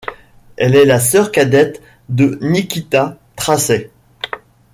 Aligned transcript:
Elle 0.57 0.73
est 0.75 0.85
la 0.85 0.99
sœur 0.99 1.31
cadette 1.31 1.79
de 2.09 2.39
Nikita 2.41 3.19
Tracey. 3.35 3.91